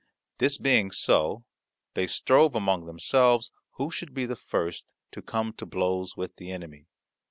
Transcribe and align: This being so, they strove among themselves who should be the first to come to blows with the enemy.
This 0.39 0.57
being 0.57 0.89
so, 0.89 1.45
they 1.93 2.07
strove 2.07 2.55
among 2.55 2.87
themselves 2.87 3.51
who 3.73 3.91
should 3.91 4.15
be 4.15 4.25
the 4.25 4.35
first 4.35 4.93
to 5.11 5.21
come 5.21 5.53
to 5.57 5.65
blows 5.67 6.17
with 6.17 6.37
the 6.37 6.49
enemy. 6.49 6.87